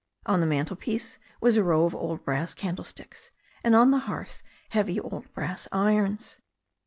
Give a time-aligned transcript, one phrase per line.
[0.25, 3.29] On the mantelpiece was a row of old brass candlesticks,
[3.63, 6.39] and on the hearth heavy old brass irons.